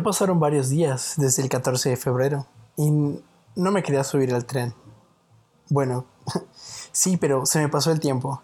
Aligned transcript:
Ya 0.00 0.04
pasaron 0.04 0.40
varios 0.40 0.70
días 0.70 1.12
desde 1.18 1.42
el 1.42 1.50
14 1.50 1.90
de 1.90 1.96
febrero 1.98 2.46
y 2.74 2.90
no 2.90 3.70
me 3.70 3.82
quería 3.82 4.02
subir 4.02 4.32
al 4.32 4.46
tren. 4.46 4.74
Bueno, 5.68 6.06
sí, 6.90 7.18
pero 7.18 7.44
se 7.44 7.60
me 7.60 7.68
pasó 7.68 7.92
el 7.92 8.00
tiempo. 8.00 8.40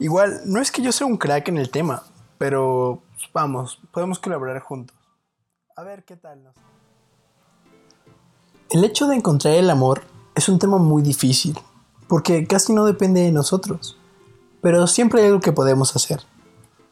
Igual, 0.00 0.40
no 0.46 0.60
es 0.60 0.72
que 0.72 0.82
yo 0.82 0.90
sea 0.90 1.06
un 1.06 1.16
crack 1.16 1.46
en 1.46 1.58
el 1.58 1.70
tema, 1.70 2.02
pero 2.38 3.04
vamos, 3.32 3.80
podemos 3.92 4.18
colaborar 4.18 4.58
juntos. 4.62 4.96
A 5.76 5.84
ver 5.84 6.04
qué 6.04 6.16
tal 6.16 6.42
nos... 6.42 6.56
El 8.68 8.82
hecho 8.84 9.06
de 9.06 9.14
encontrar 9.14 9.54
el 9.54 9.70
amor 9.70 10.02
es 10.34 10.48
un 10.48 10.58
tema 10.58 10.78
muy 10.78 11.02
difícil, 11.02 11.56
porque 12.08 12.48
casi 12.48 12.72
no 12.72 12.84
depende 12.84 13.20
de 13.20 13.30
nosotros, 13.30 13.96
pero 14.60 14.88
siempre 14.88 15.20
hay 15.20 15.28
algo 15.28 15.40
que 15.40 15.52
podemos 15.52 15.94
hacer. 15.94 16.20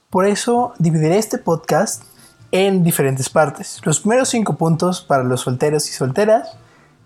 Por 0.09 0.25
eso 0.25 0.73
dividiré 0.79 1.19
este 1.19 1.39
podcast 1.39 2.05
en 2.53 2.83
diferentes 2.83 3.29
partes. 3.29 3.81
Los 3.85 4.01
primeros 4.01 4.31
cinco 4.31 4.57
puntos 4.57 5.03
para 5.03 5.25
los 5.25 5.43
solteros 5.43 5.89
y 5.89 5.93
solteras 5.93 6.57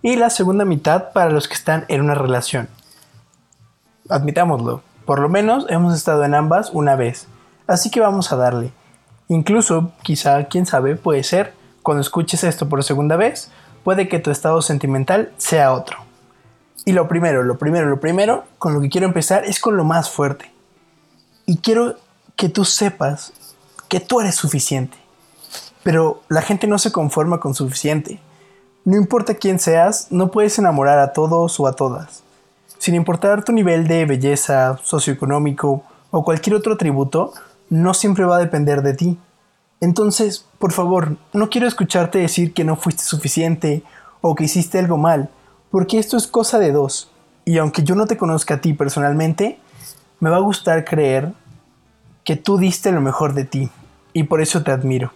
y 0.02 0.16
la 0.16 0.30
segunda 0.30 0.64
mitad 0.64 1.12
para 1.12 1.30
los 1.30 1.48
que 1.48 1.54
están 1.54 1.84
en 1.88 2.00
una 2.00 2.14
relación. 2.14 2.68
Admitámoslo, 4.08 4.82
por 5.04 5.20
lo 5.20 5.28
menos 5.28 5.66
hemos 5.68 5.94
estado 5.94 6.24
en 6.24 6.34
ambas 6.34 6.70
una 6.72 6.96
vez, 6.96 7.26
así 7.66 7.90
que 7.90 8.00
vamos 8.00 8.32
a 8.32 8.36
darle. 8.36 8.72
Incluso, 9.28 9.92
quizá, 10.02 10.44
quién 10.44 10.66
sabe, 10.66 10.96
puede 10.96 11.22
ser, 11.22 11.54
cuando 11.82 12.02
escuches 12.02 12.44
esto 12.44 12.68
por 12.68 12.84
segunda 12.84 13.16
vez, 13.16 13.50
puede 13.84 14.08
que 14.08 14.18
tu 14.18 14.30
estado 14.30 14.62
sentimental 14.62 15.32
sea 15.38 15.72
otro. 15.72 15.98
Y 16.84 16.92
lo 16.92 17.08
primero, 17.08 17.42
lo 17.42 17.58
primero, 17.58 17.88
lo 17.88 18.00
primero, 18.00 18.44
con 18.58 18.74
lo 18.74 18.80
que 18.80 18.88
quiero 18.88 19.06
empezar 19.06 19.44
es 19.44 19.60
con 19.60 19.76
lo 19.76 19.84
más 19.84 20.10
fuerte. 20.10 20.52
Y 21.46 21.58
quiero 21.58 21.96
que 22.36 22.48
tú 22.48 22.64
sepas 22.64 23.32
que 23.88 24.00
tú 24.00 24.20
eres 24.20 24.34
suficiente. 24.34 25.01
Pero 25.82 26.22
la 26.28 26.42
gente 26.42 26.66
no 26.66 26.78
se 26.78 26.92
conforma 26.92 27.40
con 27.40 27.54
suficiente. 27.54 28.20
No 28.84 28.96
importa 28.96 29.34
quién 29.34 29.58
seas, 29.58 30.08
no 30.10 30.30
puedes 30.30 30.58
enamorar 30.58 30.98
a 30.98 31.12
todos 31.12 31.58
o 31.60 31.66
a 31.66 31.72
todas. 31.72 32.22
Sin 32.78 32.94
importar 32.94 33.44
tu 33.44 33.52
nivel 33.52 33.86
de 33.86 34.06
belleza, 34.06 34.78
socioeconómico 34.82 35.84
o 36.10 36.24
cualquier 36.24 36.56
otro 36.56 36.74
atributo, 36.74 37.32
no 37.70 37.94
siempre 37.94 38.24
va 38.24 38.36
a 38.36 38.40
depender 38.40 38.82
de 38.82 38.94
ti. 38.94 39.18
Entonces, 39.80 40.46
por 40.58 40.72
favor, 40.72 41.16
no 41.32 41.48
quiero 41.48 41.66
escucharte 41.66 42.18
decir 42.18 42.52
que 42.52 42.64
no 42.64 42.76
fuiste 42.76 43.02
suficiente 43.02 43.82
o 44.20 44.34
que 44.34 44.44
hiciste 44.44 44.78
algo 44.78 44.96
mal, 44.96 45.28
porque 45.70 45.98
esto 45.98 46.16
es 46.16 46.26
cosa 46.26 46.58
de 46.58 46.72
dos. 46.72 47.10
Y 47.44 47.58
aunque 47.58 47.82
yo 47.82 47.94
no 47.94 48.06
te 48.06 48.16
conozca 48.16 48.54
a 48.54 48.60
ti 48.60 48.72
personalmente, 48.74 49.58
me 50.20 50.30
va 50.30 50.36
a 50.36 50.40
gustar 50.40 50.84
creer 50.84 51.32
que 52.24 52.36
tú 52.36 52.58
diste 52.58 52.92
lo 52.92 53.00
mejor 53.00 53.34
de 53.34 53.44
ti, 53.44 53.70
y 54.12 54.24
por 54.24 54.40
eso 54.40 54.62
te 54.62 54.70
admiro. 54.70 55.12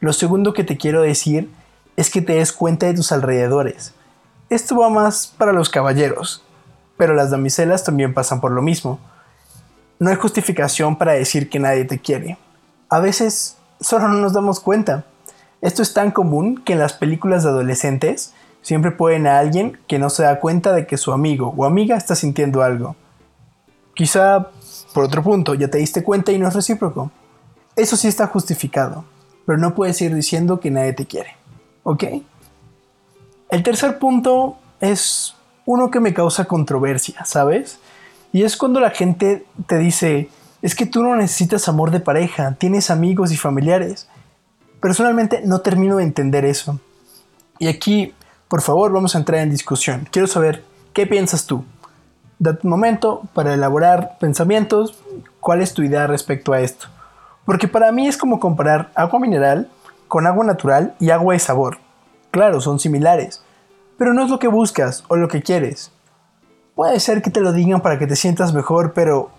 Lo 0.00 0.12
segundo 0.12 0.52
que 0.52 0.62
te 0.62 0.76
quiero 0.76 1.02
decir 1.02 1.50
es 1.96 2.10
que 2.10 2.22
te 2.22 2.34
des 2.34 2.52
cuenta 2.52 2.86
de 2.86 2.94
tus 2.94 3.10
alrededores. 3.10 3.94
Esto 4.48 4.78
va 4.78 4.90
más 4.90 5.26
para 5.26 5.52
los 5.52 5.70
caballeros, 5.70 6.44
pero 6.96 7.14
las 7.14 7.32
damiselas 7.32 7.82
también 7.82 8.14
pasan 8.14 8.40
por 8.40 8.52
lo 8.52 8.62
mismo. 8.62 9.00
No 9.98 10.10
hay 10.10 10.14
justificación 10.14 10.96
para 10.96 11.14
decir 11.14 11.50
que 11.50 11.58
nadie 11.58 11.84
te 11.84 11.98
quiere. 11.98 12.38
A 12.88 13.00
veces 13.00 13.56
solo 13.80 14.06
no 14.06 14.14
nos 14.14 14.32
damos 14.32 14.60
cuenta. 14.60 15.04
Esto 15.60 15.82
es 15.82 15.92
tan 15.92 16.12
común 16.12 16.62
que 16.64 16.74
en 16.74 16.78
las 16.78 16.92
películas 16.92 17.42
de 17.42 17.50
adolescentes 17.50 18.32
siempre 18.62 18.92
pueden 18.92 19.26
a 19.26 19.40
alguien 19.40 19.80
que 19.88 19.98
no 19.98 20.10
se 20.10 20.22
da 20.22 20.38
cuenta 20.38 20.72
de 20.72 20.86
que 20.86 20.96
su 20.96 21.12
amigo 21.12 21.52
o 21.56 21.64
amiga 21.64 21.96
está 21.96 22.14
sintiendo 22.14 22.62
algo. 22.62 22.94
Quizá, 23.94 24.50
por 24.94 25.02
otro 25.02 25.24
punto, 25.24 25.54
ya 25.54 25.66
te 25.66 25.78
diste 25.78 26.04
cuenta 26.04 26.30
y 26.30 26.38
no 26.38 26.46
es 26.46 26.54
recíproco. 26.54 27.10
Eso 27.74 27.96
sí 27.96 28.06
está 28.06 28.28
justificado 28.28 29.04
pero 29.48 29.58
no 29.58 29.74
puedes 29.74 29.98
ir 30.02 30.14
diciendo 30.14 30.60
que 30.60 30.70
nadie 30.70 30.92
te 30.92 31.06
quiere. 31.06 31.34
¿Ok? 31.82 32.04
El 33.48 33.62
tercer 33.62 33.98
punto 33.98 34.58
es 34.78 35.36
uno 35.64 35.90
que 35.90 36.00
me 36.00 36.12
causa 36.12 36.44
controversia, 36.44 37.24
¿sabes? 37.24 37.78
Y 38.30 38.42
es 38.42 38.58
cuando 38.58 38.78
la 38.78 38.90
gente 38.90 39.46
te 39.66 39.78
dice, 39.78 40.28
es 40.60 40.74
que 40.74 40.84
tú 40.84 41.02
no 41.02 41.16
necesitas 41.16 41.66
amor 41.66 41.92
de 41.92 42.00
pareja, 42.00 42.56
tienes 42.58 42.90
amigos 42.90 43.32
y 43.32 43.38
familiares. 43.38 44.06
Personalmente 44.82 45.40
no 45.42 45.62
termino 45.62 45.96
de 45.96 46.04
entender 46.04 46.44
eso. 46.44 46.78
Y 47.58 47.68
aquí, 47.68 48.12
por 48.48 48.60
favor, 48.60 48.92
vamos 48.92 49.14
a 49.14 49.18
entrar 49.18 49.40
en 49.40 49.48
discusión. 49.48 50.06
Quiero 50.10 50.28
saber 50.28 50.62
qué 50.92 51.06
piensas 51.06 51.46
tú. 51.46 51.64
Date 52.38 52.60
un 52.64 52.70
momento 52.70 53.22
para 53.32 53.54
elaborar 53.54 54.18
pensamientos. 54.20 55.02
¿Cuál 55.40 55.62
es 55.62 55.72
tu 55.72 55.82
idea 55.82 56.06
respecto 56.06 56.52
a 56.52 56.60
esto? 56.60 56.88
Porque 57.48 57.66
para 57.66 57.92
mí 57.92 58.06
es 58.06 58.18
como 58.18 58.40
comparar 58.40 58.90
agua 58.94 59.18
mineral 59.18 59.70
con 60.06 60.26
agua 60.26 60.44
natural 60.44 60.94
y 61.00 61.08
agua 61.08 61.32
de 61.32 61.40
sabor. 61.40 61.78
Claro, 62.30 62.60
son 62.60 62.78
similares, 62.78 63.40
pero 63.96 64.12
no 64.12 64.22
es 64.22 64.30
lo 64.30 64.38
que 64.38 64.48
buscas 64.48 65.02
o 65.08 65.16
lo 65.16 65.28
que 65.28 65.40
quieres. 65.40 65.90
Puede 66.74 67.00
ser 67.00 67.22
que 67.22 67.30
te 67.30 67.40
lo 67.40 67.54
digan 67.54 67.80
para 67.80 67.98
que 67.98 68.06
te 68.06 68.16
sientas 68.16 68.52
mejor, 68.52 68.92
pero 68.92 69.30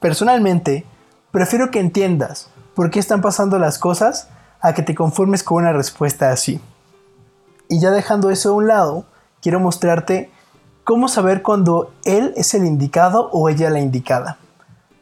personalmente 0.00 0.84
prefiero 1.30 1.70
que 1.70 1.78
entiendas 1.78 2.50
por 2.74 2.90
qué 2.90 2.98
están 2.98 3.20
pasando 3.20 3.60
las 3.60 3.78
cosas 3.78 4.28
a 4.60 4.74
que 4.74 4.82
te 4.82 4.96
conformes 4.96 5.44
con 5.44 5.58
una 5.58 5.72
respuesta 5.72 6.32
así. 6.32 6.60
Y 7.68 7.78
ya 7.78 7.92
dejando 7.92 8.30
eso 8.30 8.48
a 8.48 8.54
un 8.54 8.66
lado, 8.66 9.04
quiero 9.40 9.60
mostrarte 9.60 10.32
cómo 10.82 11.06
saber 11.06 11.42
cuando 11.42 11.92
él 12.04 12.34
es 12.34 12.54
el 12.54 12.66
indicado 12.66 13.30
o 13.30 13.48
ella 13.48 13.70
la 13.70 13.78
indicada. 13.78 14.38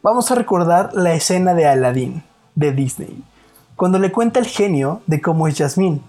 Vamos 0.03 0.31
a 0.31 0.34
recordar 0.34 0.91
la 0.93 1.15
escena 1.15 1.54
de 1.54 1.66
Aladdin 1.66 2.30
de 2.60 2.72
Disney, 2.72 3.25
cuando 3.75 3.98
le 3.98 4.12
cuenta 4.12 4.38
el 4.38 4.47
genio 4.47 5.00
de 5.06 5.21
cómo 5.21 5.48
es 5.48 5.56
Jasmine. 5.56 6.00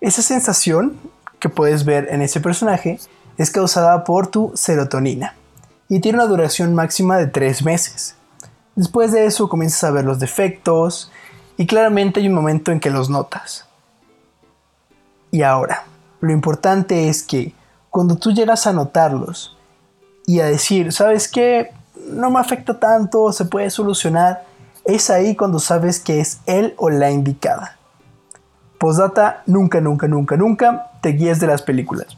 Esa 0.00 0.22
sensación 0.22 0.96
que 1.38 1.48
puedes 1.48 1.84
ver 1.84 2.08
en 2.10 2.22
ese 2.22 2.40
personaje 2.40 3.00
es 3.38 3.50
causada 3.50 4.04
por 4.04 4.28
tu 4.28 4.52
serotonina 4.54 5.34
y 5.88 6.00
tiene 6.00 6.18
una 6.18 6.26
duración 6.26 6.74
máxima 6.74 7.16
de 7.16 7.26
tres 7.26 7.64
meses. 7.64 8.14
Después 8.76 9.12
de 9.12 9.24
eso 9.24 9.48
comienzas 9.48 9.84
a 9.84 9.90
ver 9.90 10.04
los 10.04 10.20
defectos 10.20 11.10
y 11.56 11.66
claramente 11.66 12.20
hay 12.20 12.28
un 12.28 12.34
momento 12.34 12.70
en 12.70 12.80
que 12.80 12.90
los 12.90 13.08
notas. 13.08 13.66
Y 15.30 15.42
ahora, 15.42 15.84
lo 16.20 16.32
importante 16.32 17.08
es 17.08 17.22
que 17.22 17.54
cuando 17.88 18.16
tú 18.16 18.32
llegas 18.32 18.66
a 18.66 18.72
notarlos 18.72 19.56
y 20.26 20.40
a 20.40 20.44
decir, 20.44 20.92
¿sabes 20.92 21.28
qué? 21.28 21.72
No 22.10 22.30
me 22.30 22.40
afecta 22.40 22.78
tanto, 22.78 23.32
se 23.32 23.46
puede 23.46 23.70
solucionar, 23.70 24.44
es 24.94 25.10
ahí 25.10 25.36
cuando 25.36 25.58
sabes 25.58 26.00
que 26.00 26.20
es 26.20 26.40
él 26.46 26.74
o 26.76 26.90
la 26.90 27.10
indicada. 27.10 27.78
Postdata, 28.78 29.42
nunca, 29.46 29.80
nunca, 29.80 30.08
nunca, 30.08 30.36
nunca 30.36 30.90
te 31.02 31.10
guíes 31.10 31.40
de 31.40 31.46
las 31.46 31.62
películas. 31.62 32.16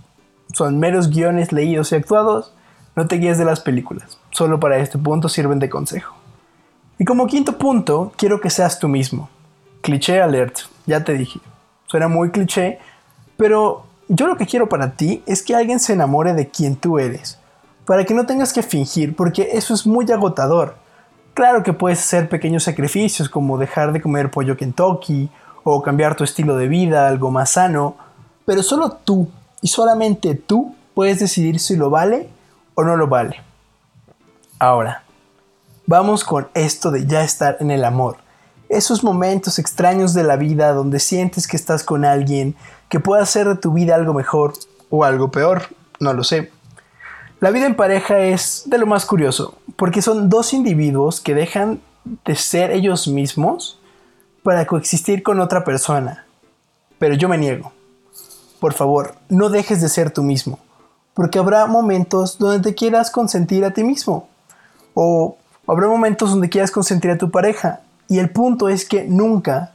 Son 0.52 0.78
meros 0.78 1.10
guiones 1.10 1.52
leídos 1.52 1.92
y 1.92 1.96
actuados, 1.96 2.54
no 2.94 3.06
te 3.06 3.16
guíes 3.16 3.38
de 3.38 3.44
las 3.44 3.60
películas. 3.60 4.18
Solo 4.30 4.60
para 4.60 4.78
este 4.78 4.98
punto 4.98 5.28
sirven 5.28 5.58
de 5.58 5.70
consejo. 5.70 6.14
Y 6.98 7.04
como 7.04 7.26
quinto 7.26 7.58
punto, 7.58 8.12
quiero 8.16 8.40
que 8.40 8.50
seas 8.50 8.78
tú 8.78 8.88
mismo. 8.88 9.28
Cliché 9.80 10.20
alert, 10.20 10.58
ya 10.86 11.02
te 11.02 11.14
dije. 11.14 11.40
Suena 11.86 12.06
muy 12.06 12.30
cliché, 12.30 12.78
pero 13.36 13.86
yo 14.08 14.26
lo 14.26 14.36
que 14.36 14.46
quiero 14.46 14.68
para 14.68 14.92
ti 14.92 15.22
es 15.26 15.42
que 15.42 15.54
alguien 15.54 15.80
se 15.80 15.94
enamore 15.94 16.34
de 16.34 16.48
quien 16.48 16.76
tú 16.76 16.98
eres. 16.98 17.38
Para 17.86 18.04
que 18.04 18.14
no 18.14 18.26
tengas 18.26 18.52
que 18.52 18.62
fingir, 18.62 19.16
porque 19.16 19.50
eso 19.54 19.74
es 19.74 19.86
muy 19.86 20.10
agotador. 20.12 20.76
Claro 21.34 21.62
que 21.62 21.72
puedes 21.72 22.00
hacer 22.00 22.28
pequeños 22.28 22.64
sacrificios 22.64 23.28
como 23.28 23.56
dejar 23.56 23.92
de 23.92 24.02
comer 24.02 24.30
pollo 24.30 24.56
Kentucky 24.56 25.30
o 25.64 25.82
cambiar 25.82 26.14
tu 26.14 26.24
estilo 26.24 26.56
de 26.56 26.68
vida 26.68 27.08
algo 27.08 27.30
más 27.30 27.50
sano, 27.50 27.96
pero 28.44 28.62
solo 28.62 28.90
tú 28.90 29.28
y 29.62 29.68
solamente 29.68 30.34
tú 30.34 30.74
puedes 30.94 31.20
decidir 31.20 31.58
si 31.58 31.76
lo 31.76 31.88
vale 31.88 32.28
o 32.74 32.84
no 32.84 32.96
lo 32.96 33.06
vale. 33.06 33.40
Ahora, 34.58 35.04
vamos 35.86 36.22
con 36.22 36.48
esto 36.52 36.90
de 36.90 37.06
ya 37.06 37.24
estar 37.24 37.56
en 37.60 37.70
el 37.70 37.84
amor. 37.84 38.16
Esos 38.68 39.02
momentos 39.02 39.58
extraños 39.58 40.14
de 40.14 40.24
la 40.24 40.36
vida 40.36 40.72
donde 40.72 40.98
sientes 40.98 41.46
que 41.46 41.56
estás 41.56 41.82
con 41.82 42.04
alguien 42.04 42.56
que 42.88 43.00
puede 43.00 43.22
hacer 43.22 43.48
de 43.48 43.56
tu 43.56 43.72
vida 43.72 43.94
algo 43.94 44.12
mejor 44.12 44.52
o 44.90 45.04
algo 45.04 45.30
peor, 45.30 45.62
no 45.98 46.12
lo 46.12 46.24
sé. 46.24 46.50
La 47.42 47.50
vida 47.50 47.66
en 47.66 47.74
pareja 47.74 48.20
es 48.20 48.62
de 48.66 48.78
lo 48.78 48.86
más 48.86 49.04
curioso, 49.04 49.58
porque 49.74 50.00
son 50.00 50.28
dos 50.28 50.52
individuos 50.52 51.20
que 51.20 51.34
dejan 51.34 51.80
de 52.24 52.36
ser 52.36 52.70
ellos 52.70 53.08
mismos 53.08 53.80
para 54.44 54.64
coexistir 54.64 55.24
con 55.24 55.40
otra 55.40 55.64
persona. 55.64 56.24
Pero 57.00 57.16
yo 57.16 57.28
me 57.28 57.36
niego. 57.36 57.72
Por 58.60 58.74
favor, 58.74 59.16
no 59.28 59.48
dejes 59.48 59.80
de 59.80 59.88
ser 59.88 60.12
tú 60.12 60.22
mismo, 60.22 60.60
porque 61.14 61.40
habrá 61.40 61.66
momentos 61.66 62.38
donde 62.38 62.60
te 62.60 62.76
quieras 62.76 63.10
consentir 63.10 63.64
a 63.64 63.72
ti 63.72 63.82
mismo, 63.82 64.28
o 64.94 65.36
habrá 65.66 65.88
momentos 65.88 66.30
donde 66.30 66.48
quieras 66.48 66.70
consentir 66.70 67.10
a 67.10 67.18
tu 67.18 67.32
pareja, 67.32 67.80
y 68.06 68.20
el 68.20 68.30
punto 68.30 68.68
es 68.68 68.84
que 68.88 69.02
nunca, 69.02 69.72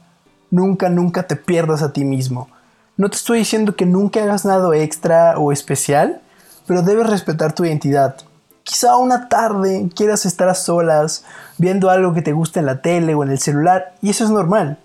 nunca, 0.50 0.88
nunca 0.88 1.26
te 1.26 1.36
pierdas 1.36 1.82
a 1.82 1.92
ti 1.92 2.06
mismo. 2.06 2.48
No 2.96 3.10
te 3.10 3.16
estoy 3.16 3.40
diciendo 3.40 3.76
que 3.76 3.84
nunca 3.84 4.22
hagas 4.22 4.46
nada 4.46 4.74
extra 4.74 5.38
o 5.38 5.52
especial, 5.52 6.22
pero 6.68 6.82
debes 6.82 7.08
respetar 7.08 7.54
tu 7.54 7.64
identidad. 7.64 8.16
Quizá 8.62 8.98
una 8.98 9.30
tarde 9.30 9.88
quieras 9.96 10.26
estar 10.26 10.50
a 10.50 10.54
solas 10.54 11.24
viendo 11.56 11.88
algo 11.88 12.12
que 12.12 12.20
te 12.20 12.34
gusta 12.34 12.60
en 12.60 12.66
la 12.66 12.82
tele 12.82 13.14
o 13.14 13.24
en 13.24 13.30
el 13.30 13.38
celular 13.38 13.94
y 14.02 14.10
eso 14.10 14.24
es 14.24 14.30
normal. 14.30 14.78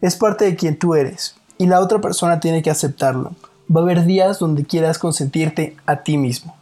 Es 0.00 0.14
parte 0.14 0.44
de 0.44 0.54
quien 0.54 0.78
tú 0.78 0.94
eres. 0.94 1.34
y 1.56 1.66
la 1.66 1.78
otra 1.78 2.00
persona 2.00 2.40
tiene 2.40 2.62
que 2.62 2.70
aceptarlo. 2.70 3.32
Va 3.74 3.80
a 3.80 3.84
haber 3.84 4.04
días 4.04 4.40
donde 4.40 4.64
quieras 4.64 4.98
consentirte 4.98 5.76
a 5.86 6.02
ti 6.02 6.16
mismo. 6.16 6.56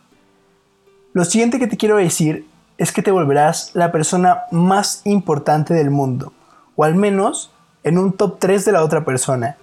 Lo 1.14 1.24
siguiente 1.24 1.58
que 1.58 1.66
te 1.66 1.78
quiero 1.78 1.96
decir 1.96 2.46
es 2.76 2.92
que 2.92 3.02
te 3.02 3.10
volverás 3.10 3.70
la 3.74 3.90
persona 3.90 4.42
más 4.50 5.00
importante 5.04 5.72
del 5.72 5.90
mundo, 5.90 6.34
o 6.76 6.84
al 6.84 6.94
menos 6.94 7.50
en 7.84 7.96
un 7.96 8.12
top 8.12 8.38
3 8.38 8.66
de 8.66 8.72
la 8.72 8.84
otra 8.84 9.04
persona. 9.04 9.56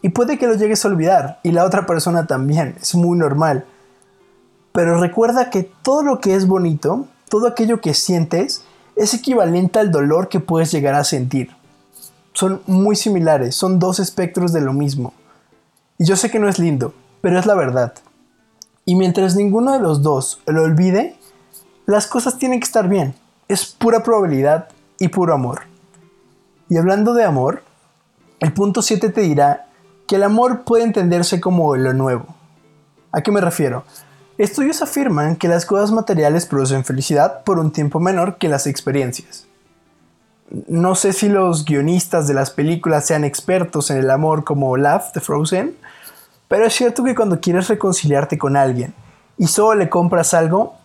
Y 0.00 0.10
puede 0.10 0.38
que 0.38 0.46
lo 0.46 0.54
llegues 0.54 0.84
a 0.84 0.88
olvidar, 0.88 1.40
y 1.42 1.50
la 1.50 1.64
otra 1.64 1.86
persona 1.86 2.26
también, 2.26 2.76
es 2.80 2.94
muy 2.94 3.18
normal. 3.18 3.66
Pero 4.72 5.00
recuerda 5.00 5.50
que 5.50 5.62
todo 5.62 6.02
lo 6.02 6.20
que 6.20 6.34
es 6.34 6.46
bonito, 6.46 7.06
todo 7.28 7.46
aquello 7.46 7.80
que 7.80 7.94
sientes, 7.94 8.64
es 8.96 9.14
equivalente 9.14 9.78
al 9.78 9.90
dolor 9.90 10.28
que 10.28 10.40
puedes 10.40 10.72
llegar 10.72 10.94
a 10.94 11.04
sentir. 11.04 11.50
Son 12.32 12.62
muy 12.66 12.96
similares, 12.96 13.54
son 13.54 13.78
dos 13.78 13.98
espectros 13.98 14.52
de 14.52 14.62
lo 14.62 14.72
mismo. 14.72 15.12
Y 15.98 16.04
yo 16.04 16.16
sé 16.16 16.30
que 16.30 16.38
no 16.38 16.48
es 16.48 16.58
lindo, 16.58 16.94
pero 17.20 17.38
es 17.38 17.46
la 17.46 17.54
verdad. 17.54 17.94
Y 18.84 18.94
mientras 18.94 19.36
ninguno 19.36 19.72
de 19.72 19.80
los 19.80 20.02
dos 20.02 20.40
lo 20.46 20.62
olvide, 20.62 21.16
las 21.86 22.06
cosas 22.06 22.38
tienen 22.38 22.60
que 22.60 22.64
estar 22.64 22.88
bien. 22.88 23.14
Es 23.48 23.66
pura 23.66 24.02
probabilidad 24.02 24.68
y 24.98 25.08
puro 25.08 25.34
amor. 25.34 25.62
Y 26.68 26.78
hablando 26.78 27.12
de 27.12 27.24
amor, 27.24 27.62
el 28.40 28.52
punto 28.52 28.82
7 28.82 29.10
te 29.10 29.20
dirá 29.20 29.66
que 30.08 30.16
el 30.16 30.22
amor 30.22 30.62
puede 30.64 30.84
entenderse 30.84 31.40
como 31.40 31.76
lo 31.76 31.92
nuevo. 31.92 32.26
¿A 33.12 33.20
qué 33.20 33.30
me 33.30 33.40
refiero? 33.40 33.84
Estudios 34.38 34.80
afirman 34.80 35.36
que 35.36 35.46
las 35.46 35.66
cosas 35.66 35.92
materiales 35.92 36.46
producen 36.46 36.84
felicidad 36.84 37.44
por 37.44 37.58
un 37.58 37.70
tiempo 37.70 38.00
menor 38.00 38.38
que 38.38 38.48
las 38.48 38.66
experiencias. 38.66 39.46
No 40.68 40.94
sé 40.94 41.12
si 41.12 41.28
los 41.28 41.66
guionistas 41.66 42.26
de 42.26 42.34
las 42.34 42.50
películas 42.50 43.06
sean 43.06 43.24
expertos 43.24 43.90
en 43.90 43.98
el 43.98 44.10
amor 44.10 44.44
como 44.44 44.70
Olaf 44.70 45.12
de 45.12 45.20
Frozen, 45.20 45.76
pero 46.48 46.66
es 46.66 46.74
cierto 46.74 47.04
que 47.04 47.14
cuando 47.14 47.40
quieres 47.40 47.68
reconciliarte 47.68 48.38
con 48.38 48.56
alguien 48.56 48.94
y 49.36 49.48
solo 49.48 49.78
le 49.78 49.90
compras 49.90 50.32
algo, 50.32 50.76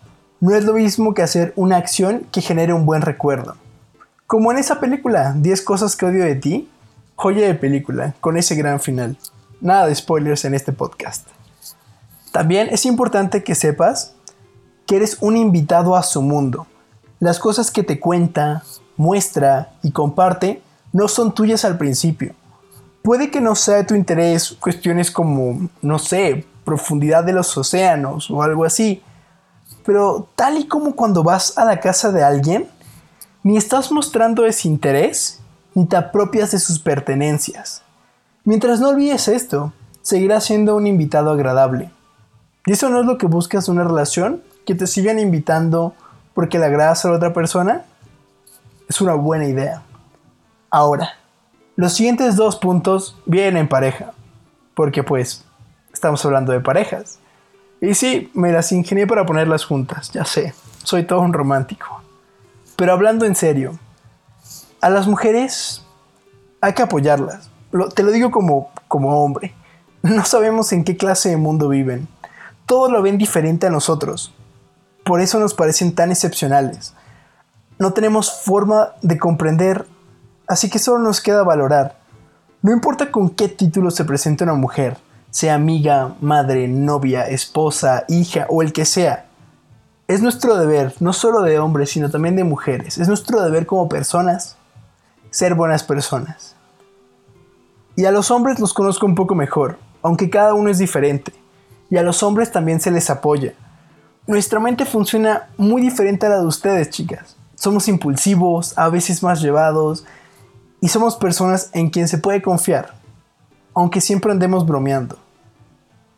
no 0.41 0.53
es 0.53 0.65
lo 0.65 0.73
mismo 0.73 1.13
que 1.13 1.23
hacer 1.23 1.53
una 1.55 1.77
acción 1.77 2.27
que 2.31 2.41
genere 2.41 2.73
un 2.73 2.85
buen 2.85 3.01
recuerdo. 3.01 3.55
Como 4.25 4.51
en 4.51 4.57
esa 4.57 4.79
película, 4.81 5.33
10 5.37 5.61
cosas 5.61 5.95
que 5.95 6.05
odio 6.05 6.25
de 6.25 6.35
ti, 6.35 6.69
joya 7.15 7.47
de 7.47 7.55
película, 7.55 8.13
con 8.19 8.37
ese 8.37 8.55
gran 8.55 8.81
final. 8.81 9.17
Nada 9.61 9.87
de 9.87 9.95
spoilers 9.95 10.43
en 10.45 10.53
este 10.53 10.73
podcast. 10.73 11.27
También 12.37 12.67
es 12.69 12.85
importante 12.85 13.43
que 13.43 13.55
sepas 13.55 14.13
que 14.85 14.97
eres 14.97 15.17
un 15.21 15.37
invitado 15.37 15.95
a 15.95 16.03
su 16.03 16.21
mundo. 16.21 16.67
Las 17.19 17.39
cosas 17.39 17.71
que 17.71 17.81
te 17.81 17.99
cuenta, 17.99 18.61
muestra 18.95 19.71
y 19.81 19.89
comparte 19.89 20.61
no 20.93 21.07
son 21.07 21.33
tuyas 21.33 21.65
al 21.65 21.79
principio. 21.79 22.35
Puede 23.01 23.31
que 23.31 23.41
no 23.41 23.55
sea 23.55 23.77
de 23.77 23.85
tu 23.85 23.95
interés 23.95 24.55
cuestiones 24.59 25.09
como, 25.09 25.67
no 25.81 25.97
sé, 25.97 26.45
profundidad 26.63 27.23
de 27.23 27.33
los 27.33 27.57
océanos 27.57 28.29
o 28.29 28.43
algo 28.43 28.65
así, 28.65 29.01
pero 29.83 30.29
tal 30.35 30.59
y 30.59 30.67
como 30.67 30.95
cuando 30.95 31.23
vas 31.23 31.57
a 31.57 31.65
la 31.65 31.79
casa 31.79 32.11
de 32.11 32.23
alguien, 32.23 32.67
ni 33.41 33.57
estás 33.57 33.91
mostrando 33.91 34.45
ese 34.45 34.67
interés, 34.67 35.39
ni 35.73 35.87
te 35.87 35.95
apropias 35.95 36.51
de 36.51 36.59
sus 36.59 36.77
pertenencias. 36.77 37.81
Mientras 38.43 38.79
no 38.79 38.89
olvides 38.89 39.27
esto, 39.27 39.73
seguirás 40.03 40.43
siendo 40.43 40.75
un 40.75 40.85
invitado 40.85 41.31
agradable. 41.31 41.96
¿Y 42.67 42.73
eso 42.73 42.89
no 42.89 42.99
es 42.99 43.05
lo 43.05 43.17
que 43.17 43.27
buscas 43.27 43.69
en 43.69 43.75
una 43.75 43.85
relación? 43.85 44.43
¿Que 44.65 44.75
te 44.75 44.87
sigan 44.87 45.19
invitando 45.19 45.95
porque 46.33 46.59
le 46.59 46.65
agradas 46.65 47.05
a 47.05 47.09
la 47.09 47.15
otra 47.15 47.31
persona? 47.31 47.85
Es 48.89 48.99
una 48.99 49.13
buena 49.13 49.45
idea. 49.45 49.83
Ahora, 50.69 51.13
los 51.77 51.93
siguientes 51.93 52.35
dos 52.35 52.57
puntos 52.57 53.17
vienen 53.25 53.55
en 53.55 53.69
pareja, 53.69 54.11
porque 54.75 55.01
pues 55.01 55.45
estamos 55.93 56.25
hablando 56.25 56.51
de 56.51 56.59
parejas. 56.59 57.19
Y 57.79 57.93
sí, 57.93 58.29
me 58.33 58.51
las 58.51 58.73
ingenié 58.73 59.07
para 59.07 59.25
ponerlas 59.25 59.63
juntas, 59.63 60.11
ya 60.11 60.25
sé, 60.25 60.53
soy 60.83 61.03
todo 61.03 61.21
un 61.21 61.31
romántico. 61.31 62.01
Pero 62.75 62.91
hablando 62.91 63.25
en 63.25 63.35
serio, 63.35 63.79
a 64.81 64.89
las 64.89 65.07
mujeres 65.07 65.85
hay 66.59 66.73
que 66.73 66.81
apoyarlas. 66.81 67.49
te 67.95 68.03
lo 68.03 68.11
digo 68.11 68.29
como, 68.29 68.71
como 68.89 69.23
hombre. 69.23 69.53
No 70.03 70.23
sabemos 70.25 70.71
en 70.73 70.83
qué 70.83 70.95
clase 70.95 71.29
de 71.29 71.37
mundo 71.37 71.69
viven. 71.69 72.07
Todo 72.67 72.91
lo 72.91 73.01
ven 73.01 73.17
diferente 73.17 73.65
a 73.65 73.69
nosotros. 73.69 74.33
Por 75.05 75.21
eso 75.21 75.39
nos 75.39 75.53
parecen 75.53 75.95
tan 75.95 76.11
excepcionales. 76.11 76.93
No 77.79 77.93
tenemos 77.93 78.41
forma 78.41 78.89
de 79.01 79.17
comprender, 79.17 79.87
así 80.47 80.69
que 80.69 80.77
solo 80.77 80.99
nos 80.99 81.21
queda 81.21 81.43
valorar. 81.43 81.97
No 82.61 82.73
importa 82.73 83.09
con 83.09 83.29
qué 83.29 83.47
título 83.47 83.89
se 83.89 84.03
presente 84.03 84.43
una 84.43 84.55
mujer, 84.55 84.97
sea 85.29 85.55
amiga, 85.55 86.15
madre, 86.19 86.67
novia, 86.67 87.29
esposa, 87.29 88.03
hija 88.09 88.47
o 88.49 88.61
el 88.61 88.73
que 88.73 88.83
sea. 88.83 89.27
Es 90.09 90.21
nuestro 90.21 90.57
deber, 90.57 90.93
no 90.99 91.13
solo 91.13 91.43
de 91.43 91.59
hombres, 91.59 91.91
sino 91.91 92.09
también 92.09 92.35
de 92.35 92.43
mujeres, 92.43 92.97
es 92.97 93.07
nuestro 93.07 93.41
deber 93.41 93.65
como 93.65 93.87
personas 93.87 94.57
ser 95.29 95.55
buenas 95.55 95.83
personas. 95.83 96.57
Y 97.95 98.03
a 98.03 98.11
los 98.11 98.29
hombres 98.29 98.59
los 98.59 98.73
conozco 98.73 99.05
un 99.05 99.15
poco 99.15 99.35
mejor, 99.35 99.77
aunque 100.01 100.29
cada 100.29 100.53
uno 100.53 100.69
es 100.69 100.79
diferente. 100.79 101.33
Y 101.89 101.97
a 101.97 102.03
los 102.03 102.23
hombres 102.23 102.51
también 102.51 102.79
se 102.79 102.91
les 102.91 103.09
apoya. 103.09 103.53
Nuestra 104.25 104.59
mente 104.59 104.85
funciona 104.85 105.47
muy 105.57 105.81
diferente 105.81 106.25
a 106.25 106.29
la 106.29 106.39
de 106.39 106.45
ustedes, 106.45 106.89
chicas. 106.89 107.35
Somos 107.55 107.87
impulsivos, 107.87 108.77
a 108.77 108.89
veces 108.89 109.23
más 109.23 109.41
llevados, 109.41 110.05
y 110.81 110.89
somos 110.89 111.15
personas 111.15 111.69
en 111.73 111.89
quien 111.89 112.07
se 112.07 112.17
puede 112.17 112.41
confiar, 112.41 112.93
aunque 113.73 114.01
siempre 114.01 114.31
andemos 114.31 114.65
bromeando 114.65 115.17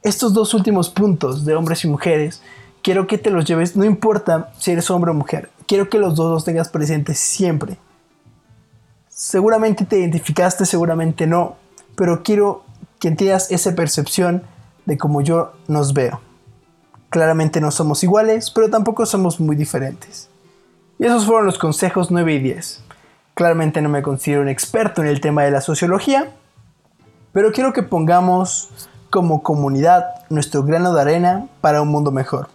estos 0.01 0.33
dos 0.33 0.53
últimos 0.53 0.89
puntos 0.89 1.45
de 1.45 1.55
hombres 1.55 1.83
y 1.83 1.87
mujeres, 1.87 2.41
quiero 2.81 3.07
que 3.07 3.17
te 3.17 3.29
los 3.29 3.45
lleves, 3.45 3.75
no 3.75 3.85
importa 3.85 4.51
si 4.57 4.71
eres 4.71 4.89
hombre 4.89 5.11
o 5.11 5.13
mujer, 5.13 5.49
quiero 5.67 5.89
que 5.89 5.99
los 5.99 6.15
dos 6.15 6.31
los 6.31 6.45
tengas 6.45 6.69
presentes 6.69 7.19
siempre. 7.19 7.77
Seguramente 9.09 9.85
te 9.85 9.99
identificaste, 9.99 10.65
seguramente 10.65 11.27
no, 11.27 11.57
pero 11.95 12.23
quiero 12.23 12.63
que 12.99 13.11
tengas 13.11 13.51
esa 13.51 13.75
percepción 13.75 14.43
de 14.89 14.97
cómo 14.97 15.21
yo 15.21 15.53
nos 15.67 15.93
veo. 15.93 16.19
Claramente 17.09 17.61
no 17.61 17.69
somos 17.69 18.03
iguales, 18.03 18.49
pero 18.49 18.69
tampoco 18.69 19.05
somos 19.05 19.39
muy 19.39 19.55
diferentes. 19.55 20.29
Y 20.97 21.05
esos 21.05 21.25
fueron 21.25 21.45
los 21.45 21.59
consejos 21.59 22.09
9 22.09 22.33
y 22.33 22.39
10. 22.39 22.83
Claramente 23.35 23.81
no 23.81 23.89
me 23.89 24.01
considero 24.01 24.41
un 24.41 24.49
experto 24.49 25.01
en 25.01 25.07
el 25.07 25.21
tema 25.21 25.43
de 25.43 25.51
la 25.51 25.61
sociología, 25.61 26.31
pero 27.31 27.51
quiero 27.51 27.71
que 27.71 27.83
pongamos 27.83 28.89
como 29.11 29.43
comunidad 29.43 30.05
nuestro 30.29 30.63
grano 30.63 30.93
de 30.93 31.01
arena 31.01 31.47
para 31.61 31.83
un 31.83 31.89
mundo 31.89 32.11
mejor. 32.11 32.49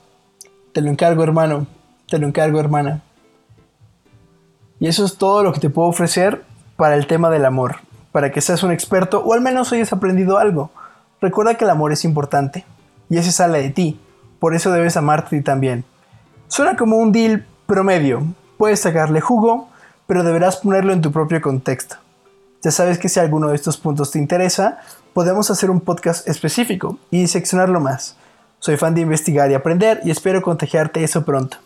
Te 0.73 0.81
lo 0.81 0.91
encargo 0.91 1.23
hermano, 1.23 1.69
te 2.09 2.19
lo 2.19 2.27
encargo 2.27 2.59
hermana. 2.59 3.01
Y 4.81 4.89
eso 4.89 5.05
es 5.05 5.17
todo 5.17 5.45
lo 5.45 5.53
que 5.53 5.61
te 5.61 5.71
puedo 5.71 5.89
ofrecer 5.89 6.43
para 6.77 6.97
el 6.97 7.07
tema 7.07 7.31
del 7.31 7.45
amor, 7.45 7.77
para 8.11 8.33
que 8.33 8.41
seas 8.41 8.65
un 8.65 8.73
experto 8.73 9.23
o 9.25 9.35
al 9.35 9.41
menos 9.41 9.73
hayas 9.73 9.93
aprendido 9.93 10.37
algo. 10.37 10.73
Recuerda 11.21 11.55
que 11.55 11.65
el 11.65 11.71
amor 11.71 11.93
es 11.93 12.05
importante 12.05 12.65
y 13.09 13.19
ese 13.19 13.33
sale 13.33 13.63
de 13.63 13.71
ti, 13.71 14.01
por 14.39 14.55
eso 14.55 14.71
debes 14.71 14.97
amarte 14.97 15.41
también. 15.43 15.85
Suena 16.49 16.77
como 16.77 16.97
un 16.97 17.13
deal 17.13 17.47
promedio, 17.67 18.23
puedes 18.59 18.81
sacarle 18.81 19.21
jugo, 19.21 19.69
pero 20.07 20.23
deberás 20.23 20.59
ponerlo 20.59 20.93
en 20.93 21.01
tu 21.01 21.13
propio 21.13 21.41
contexto. 21.41 21.97
Ya 22.63 22.71
sabes 22.71 22.99
que 22.99 23.09
si 23.09 23.21
alguno 23.21 23.49
de 23.49 23.57
estos 23.57 23.77
puntos 23.77 24.11
te 24.11 24.19
interesa, 24.19 24.79
podemos 25.13 25.51
hacer 25.51 25.71
un 25.71 25.81
podcast 25.81 26.27
específico 26.29 26.99
y 27.11 27.27
seccionarlo 27.27 27.81
más. 27.81 28.17
Soy 28.59 28.77
fan 28.77 28.95
de 28.95 29.03
investigar 29.03 29.51
y 29.51 29.55
aprender 29.55 30.01
y 30.05 30.11
espero 30.11 30.41
contagiarte 30.43 31.05
eso 31.05 31.25
pronto. 31.25 31.59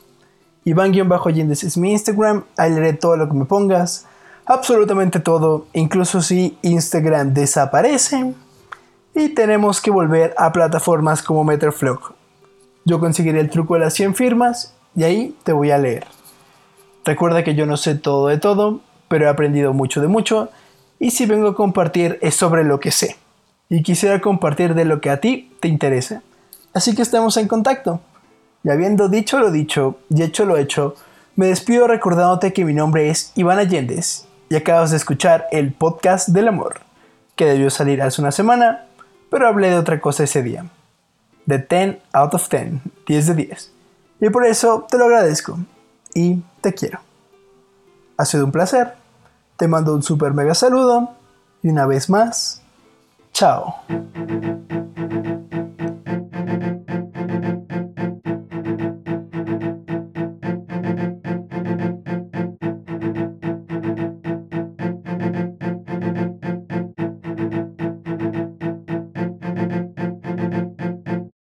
Iván-Allendez 0.65 1.65
es 1.65 1.77
mi 1.77 1.93
Instagram, 1.93 2.45
ahí 2.57 2.71
leeré 2.73 2.93
todo 2.95 3.17
lo 3.17 3.29
que 3.29 3.35
me 3.35 3.45
pongas, 3.45 4.07
absolutamente 4.45 5.21
todo, 5.21 5.67
incluso 5.73 6.21
si 6.21 6.59
Instagram 6.63 7.33
desaparece. 7.33 8.35
Y 9.15 9.31
tenemos 9.31 9.81
que 9.81 9.91
volver 9.91 10.35
a 10.37 10.53
plataformas 10.53 11.23
como 11.23 11.45
Meterflog. 11.45 12.15
Yo 12.85 13.01
conseguiré 13.01 13.41
el 13.41 13.51
truco 13.51 13.75
de 13.75 13.81
las 13.81 13.95
100 13.95 14.15
firmas 14.15 14.75
y 14.95 15.05
ahí 15.05 15.37
te 15.43 15.53
voy 15.53 15.71
a 15.71 15.79
leer. 15.79 16.07
Recuerda 17.05 17.45
que 17.45 17.55
yo 17.55 17.67
no 17.67 17.77
sé 17.77 17.95
todo 17.95 18.29
de 18.29 18.39
todo, 18.39 18.81
pero 19.09 19.27
he 19.27 19.29
aprendido 19.29 19.73
mucho 19.73 20.01
de 20.01 20.09
mucho 20.09 20.51
y 20.99 21.11
si 21.11 21.27
vengo 21.27 21.49
a 21.49 21.55
compartir 21.55 22.19
es 22.23 22.35
sobre 22.35 22.65
lo 22.65 22.81
que 22.81 22.91
sé 22.91 23.17
y 23.69 23.83
quisiera 23.83 24.21
compartir 24.21 24.75
de 24.75 24.85
lo 24.85 25.01
que 25.01 25.11
a 25.11 25.21
ti 25.21 25.53
te 25.61 25.69
interese. 25.69 26.21
Así 26.75 26.95
que 26.95 27.03
estemos 27.03 27.37
en 27.37 27.49
contacto. 27.49 28.01
Y 28.65 28.71
habiendo 28.71 29.09
dicho 29.09 29.39
lo 29.39 29.51
dicho 29.51 29.99
y 30.11 30.23
hecho 30.23 30.45
lo 30.45 30.57
hecho, 30.57 30.97
me 31.37 31.47
despido 31.47 31.87
recordándote 31.87 32.53
que 32.53 32.65
mi 32.65 32.75
nombre 32.75 33.11
es 33.11 33.33
Iván 33.37 33.59
Allendez 33.59 34.27
y 34.51 34.57
acabas 34.57 34.91
de 34.91 34.97
escuchar 34.97 35.47
el 35.53 35.73
podcast 35.73 36.29
del 36.29 36.49
amor, 36.49 36.81
que 37.37 37.45
debió 37.45 37.71
salir 37.71 38.03
hace 38.03 38.21
una 38.21 38.33
semana, 38.33 38.87
pero 39.31 39.49
hablé 39.49 39.71
de 39.71 39.79
otra 39.79 40.01
cosa 40.01 40.25
ese 40.25 40.43
día. 40.43 40.67
De 41.47 41.59
10 41.59 41.99
out 42.13 42.35
of 42.35 42.49
10, 42.49 42.81
10 43.07 43.27
de 43.27 43.35
10. 43.35 43.73
Y 44.21 44.31
por 44.31 44.47
eso 44.47 44.87
te 44.91 44.99
lo 44.99 45.05
agradezco 45.05 45.59
y 46.15 46.43
te 46.61 46.75
quiero. 46.75 47.01
Ha 48.17 48.25
sido 48.25 48.45
un 48.45 48.53
placer. 48.53 48.95
Te 49.57 49.69
mando 49.69 49.95
un 49.95 50.03
super 50.03 50.35
mega 50.35 50.55
saludo 50.55 51.15
y 51.63 51.69
una 51.69 51.87
vez 51.87 52.09
más, 52.09 52.63
Chao. 53.33 53.73